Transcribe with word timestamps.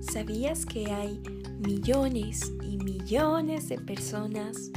¿sabías 0.00 0.66
que 0.66 0.90
hay 0.90 1.20
millones 1.58 2.52
y 2.62 2.76
millones 2.78 3.68
de 3.68 3.78
personas, 3.78 4.70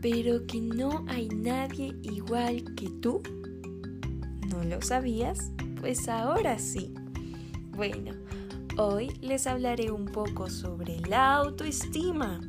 pero 0.00 0.46
que 0.46 0.60
no 0.60 1.04
hay 1.08 1.28
nadie 1.28 1.94
igual 2.02 2.64
que 2.74 2.88
tú? 3.00 3.22
¿No 4.48 4.64
lo 4.64 4.80
sabías? 4.82 5.52
Pues 5.80 6.08
ahora 6.08 6.58
sí. 6.58 6.92
Bueno, 7.76 8.12
hoy 8.78 9.08
les 9.20 9.46
hablaré 9.46 9.90
un 9.90 10.06
poco 10.06 10.48
sobre 10.48 11.00
la 11.00 11.36
autoestima. 11.36 12.40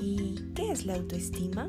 ¿Y 0.00 0.34
qué 0.54 0.70
es 0.72 0.84
la 0.84 0.94
autoestima? 0.94 1.68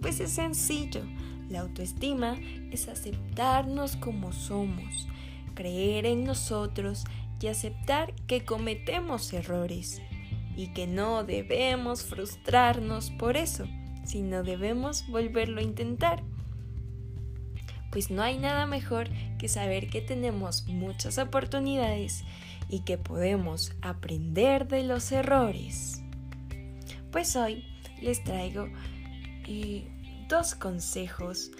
Pues 0.00 0.20
es 0.20 0.30
sencillo. 0.30 1.02
La 1.48 1.60
autoestima 1.60 2.36
es 2.70 2.88
aceptarnos 2.88 3.96
como 3.96 4.32
somos, 4.32 5.06
creer 5.56 6.06
en 6.06 6.22
nosotros 6.22 7.02
y 7.40 7.48
aceptar 7.48 8.14
que 8.28 8.44
cometemos 8.44 9.32
errores 9.32 10.00
y 10.56 10.68
que 10.68 10.86
no 10.86 11.24
debemos 11.24 12.04
frustrarnos 12.04 13.10
por 13.10 13.36
eso, 13.36 13.66
sino 14.04 14.44
debemos 14.44 15.06
volverlo 15.08 15.60
a 15.60 15.64
intentar. 15.64 16.22
Pues 17.90 18.10
no 18.10 18.22
hay 18.22 18.38
nada 18.38 18.66
mejor 18.66 19.08
que 19.38 19.48
saber 19.48 19.88
que 19.88 20.00
tenemos 20.00 20.66
muchas 20.68 21.18
oportunidades 21.18 22.24
y 22.68 22.80
que 22.80 22.98
podemos 22.98 23.72
aprender 23.82 24.68
de 24.68 24.84
los 24.84 25.10
errores. 25.12 26.02
Pues 27.10 27.36
hoy 27.36 27.64
les 28.02 28.22
traigo 28.24 28.68
eh, 29.46 29.88
dos 30.28 30.54
consejos 30.54 31.50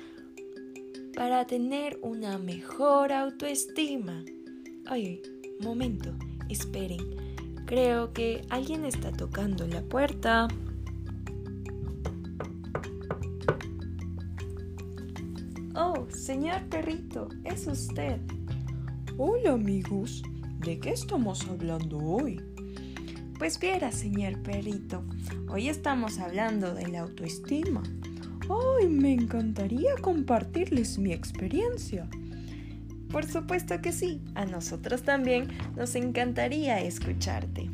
para 1.17 1.47
tener 1.47 1.99
una 2.03 2.37
mejor 2.37 3.11
autoestima. 3.11 4.23
Ay, 4.85 5.23
momento, 5.61 6.13
esperen. 6.51 7.01
Creo 7.65 8.13
que 8.13 8.43
alguien 8.51 8.85
está 8.85 9.11
tocando 9.11 9.67
la 9.67 9.83
puerta. 9.83 10.47
Oh, 15.75 16.07
señor 16.11 16.63
perrito, 16.69 17.31
es 17.45 17.67
usted. 17.67 18.21
Hola 19.17 19.53
amigos, 19.53 20.23
¿de 20.61 20.79
qué 20.79 20.91
estamos 20.91 21.49
hablando 21.49 21.97
hoy? 21.99 22.43
Pues 23.39 23.59
viera, 23.59 23.91
señor 23.91 24.43
perrito, 24.43 25.03
hoy 25.49 25.71
estamos 25.71 26.19
hablando 26.19 26.75
de 26.75 26.89
la 26.89 27.01
autoestima. 27.01 27.83
¡Ay, 28.49 28.89
me 28.89 29.13
encantaría 29.13 29.95
compartirles 30.01 30.99
mi 30.99 31.13
experiencia! 31.13 32.09
Por 33.11 33.25
supuesto 33.25 33.81
que 33.81 33.93
sí, 33.93 34.21
a 34.35 34.45
nosotros 34.45 35.03
también 35.03 35.49
nos 35.77 35.95
encantaría 35.95 36.81
escucharte. 36.83 37.71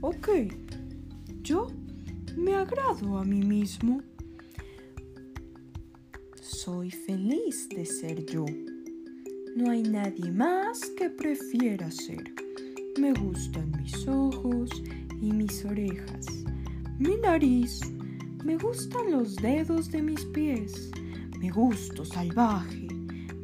Ok, 0.00 0.28
yo 1.42 1.68
me 2.36 2.54
agrado 2.54 3.18
a 3.18 3.24
mí 3.24 3.40
mismo. 3.40 4.02
Soy 6.40 6.90
feliz 6.90 7.68
de 7.70 7.86
ser 7.86 8.24
yo. 8.26 8.44
No 9.56 9.70
hay 9.70 9.82
nadie 9.82 10.30
más 10.30 10.90
que 10.96 11.10
prefiera 11.10 11.90
ser. 11.90 12.32
Me 12.98 13.12
gustan 13.12 13.72
mis 13.80 14.06
ojos 14.06 14.70
y 15.20 15.32
mis 15.32 15.64
orejas, 15.64 16.26
mi 16.98 17.16
nariz, 17.16 17.80
me 18.44 18.56
gustan 18.56 19.10
los 19.10 19.36
dedos 19.36 19.90
de 19.90 20.02
mis 20.02 20.24
pies, 20.26 20.90
me 21.40 21.50
gusto 21.50 22.04
salvaje 22.04 22.84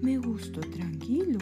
me 0.02 0.16
gusto 0.16 0.60
tranquilo. 0.60 1.38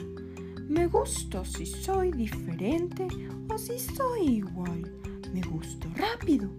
Me 0.68 0.86
gusto 0.86 1.44
si 1.44 1.64
soy 1.64 2.10
diferente 2.10 3.06
o 3.48 3.56
si 3.56 3.78
soy 3.78 4.38
igual. 4.38 4.82
Me 5.32 5.42
gusto 5.42 5.88
rápido 5.94 6.50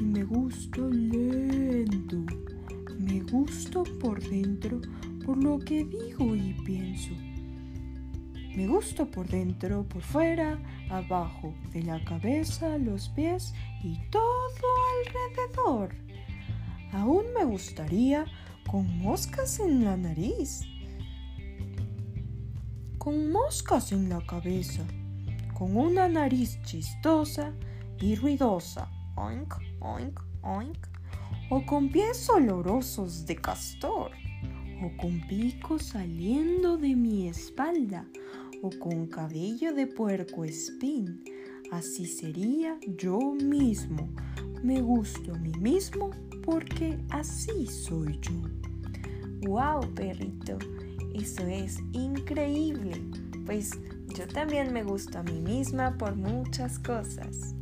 y 0.00 0.02
me 0.02 0.24
gusto 0.24 0.88
lento. 0.88 2.16
Me 2.98 3.20
gusto 3.20 3.84
por 4.00 4.20
dentro 4.20 4.80
por 5.24 5.42
lo 5.42 5.58
que 5.60 5.84
digo 5.84 6.34
y 6.34 6.54
pienso. 6.64 7.12
Me 8.56 8.66
gusto 8.66 9.08
por 9.08 9.28
dentro, 9.28 9.84
por 9.84 10.02
fuera, 10.02 10.58
abajo, 10.90 11.54
de 11.72 11.82
la 11.82 12.04
cabeza, 12.04 12.78
los 12.78 13.08
pies 13.10 13.54
y 13.82 13.98
todo 14.10 14.68
alrededor. 15.06 16.03
Aún 16.94 17.24
me 17.36 17.44
gustaría 17.44 18.24
con 18.70 18.98
moscas 18.98 19.58
en 19.58 19.84
la 19.84 19.96
nariz. 19.96 20.60
Con 22.98 23.32
moscas 23.32 23.90
en 23.90 24.08
la 24.08 24.24
cabeza, 24.24 24.84
con 25.54 25.76
una 25.76 26.08
nariz 26.08 26.62
chistosa 26.62 27.52
y 28.00 28.14
ruidosa, 28.14 28.88
oink, 29.16 29.54
oink, 29.80 30.20
oink, 30.42 30.86
o 31.50 31.66
con 31.66 31.90
pies 31.90 32.30
olorosos 32.30 33.26
de 33.26 33.36
castor, 33.36 34.12
o 34.80 34.96
con 34.96 35.20
pico 35.26 35.80
saliendo 35.80 36.76
de 36.76 36.94
mi 36.94 37.26
espalda, 37.26 38.06
o 38.62 38.70
con 38.78 39.08
cabello 39.08 39.74
de 39.74 39.88
puerco 39.88 40.44
espín. 40.44 41.24
Así 41.70 42.06
sería 42.06 42.78
yo 42.96 43.18
mismo. 43.18 44.08
Me 44.62 44.80
gusto 44.80 45.34
a 45.34 45.38
mí 45.38 45.52
mismo 45.60 46.10
porque 46.44 46.98
así 47.10 47.66
soy 47.66 48.18
yo. 48.20 49.48
¡Wow, 49.48 49.92
perrito! 49.94 50.58
Eso 51.14 51.46
es 51.46 51.78
increíble, 51.92 53.00
pues 53.46 53.70
yo 54.16 54.26
también 54.26 54.72
me 54.72 54.82
gusto 54.82 55.18
a 55.18 55.22
mí 55.22 55.40
misma 55.40 55.96
por 55.96 56.16
muchas 56.16 56.78
cosas. 56.78 57.54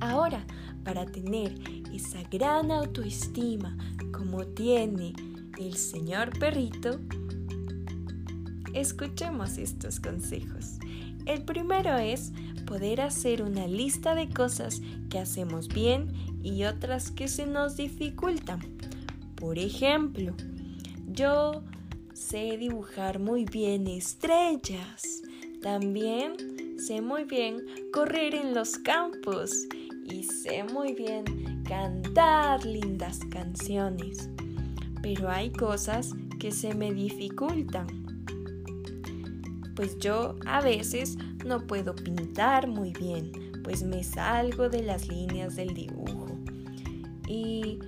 Ahora, 0.00 0.46
para 0.84 1.04
tener 1.06 1.52
esa 1.92 2.22
gran 2.30 2.70
autoestima 2.70 3.76
como 4.12 4.46
tiene 4.46 5.14
el 5.58 5.74
señor 5.74 6.38
perrito, 6.38 7.00
escuchemos 8.72 9.58
estos 9.58 9.98
consejos. 9.98 10.78
El 11.26 11.42
primero 11.42 11.96
es 11.98 12.32
poder 12.66 13.00
hacer 13.00 13.42
una 13.42 13.66
lista 13.66 14.14
de 14.14 14.28
cosas 14.28 14.80
que 15.10 15.18
hacemos 15.18 15.68
bien 15.68 16.12
y 16.42 16.64
otras 16.64 17.10
que 17.10 17.26
se 17.26 17.46
nos 17.46 17.76
dificultan. 17.76 18.60
Por 19.34 19.58
ejemplo, 19.58 20.34
yo 21.08 21.62
sé 22.14 22.56
dibujar 22.56 23.18
muy 23.18 23.44
bien 23.44 23.88
estrellas. 23.88 25.22
También 25.62 26.78
sé 26.78 27.00
muy 27.00 27.24
bien 27.24 27.64
correr 27.92 28.34
en 28.34 28.54
los 28.54 28.78
campos 28.78 29.66
y 30.04 30.22
sé 30.22 30.62
muy 30.62 30.94
bien 30.94 31.24
cantar 31.64 32.64
lindas 32.64 33.18
canciones. 33.30 34.30
Pero 35.02 35.28
hay 35.28 35.50
cosas 35.50 36.14
que 36.38 36.52
se 36.52 36.74
me 36.74 36.92
dificultan. 36.92 38.05
Pues 39.76 39.98
yo 39.98 40.36
a 40.46 40.60
veces 40.62 41.16
no 41.44 41.66
puedo 41.66 41.94
pintar 41.94 42.66
muy 42.66 42.92
bien, 42.92 43.30
pues 43.62 43.82
me 43.82 44.02
salgo 44.02 44.68
de 44.68 44.82
las 44.82 45.06
líneas 45.06 45.54
del 45.54 45.74
dibujo. 45.74 46.26
Y 47.28 47.78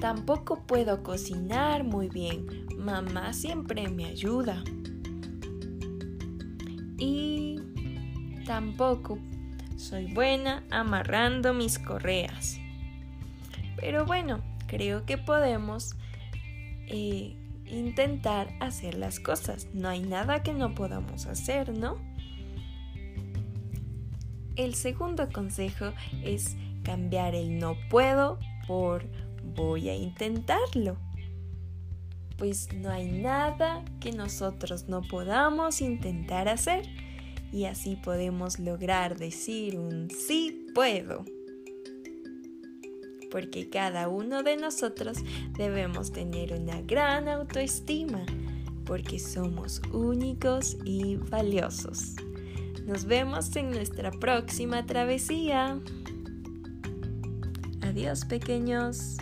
tampoco 0.00 0.64
puedo 0.66 1.02
cocinar 1.02 1.84
muy 1.84 2.08
bien, 2.08 2.66
Mamá 2.76 3.32
siempre 3.32 3.88
me 3.88 4.06
ayuda. 4.06 4.62
Y 6.98 7.60
tampoco 8.44 9.18
soy 9.76 10.12
buena 10.12 10.64
amarrando 10.70 11.54
mis 11.54 11.78
correas. 11.78 12.58
Pero 13.76 14.04
bueno, 14.04 14.40
creo 14.66 15.04
que 15.06 15.18
podemos 15.18 15.96
eh, 16.88 17.36
intentar 17.72 18.48
hacer 18.60 18.94
las 18.94 19.18
cosas. 19.20 19.68
No 19.72 19.88
hay 19.88 20.00
nada 20.00 20.42
que 20.42 20.54
no 20.54 20.74
podamos 20.74 21.26
hacer, 21.26 21.76
¿no? 21.76 21.96
El 24.56 24.74
segundo 24.74 25.28
consejo 25.30 25.92
es 26.22 26.56
cambiar 26.82 27.34
el 27.34 27.58
no 27.58 27.76
puedo 27.90 28.38
por 28.66 29.04
voy 29.54 29.88
a 29.88 29.94
intentarlo 29.94 30.98
pues 32.42 32.72
no 32.72 32.90
hay 32.90 33.06
nada 33.06 33.84
que 34.00 34.10
nosotros 34.10 34.88
no 34.88 35.02
podamos 35.02 35.80
intentar 35.80 36.48
hacer 36.48 36.82
y 37.52 37.66
así 37.66 37.94
podemos 37.94 38.58
lograr 38.58 39.16
decir 39.16 39.78
un 39.78 40.10
sí 40.10 40.66
puedo. 40.74 41.24
Porque 43.32 43.70
cada 43.70 44.08
uno 44.08 44.42
de 44.42 44.58
nosotros 44.58 45.18
debemos 45.56 46.12
tener 46.12 46.52
una 46.52 46.82
gran 46.82 47.28
autoestima, 47.28 48.24
porque 48.84 49.18
somos 49.18 49.80
únicos 49.92 50.76
y 50.84 51.16
valiosos. 51.16 52.14
Nos 52.86 53.06
vemos 53.06 53.56
en 53.56 53.70
nuestra 53.70 54.10
próxima 54.10 54.84
travesía. 54.84 55.80
Adiós 57.80 58.26
pequeños. 58.26 59.16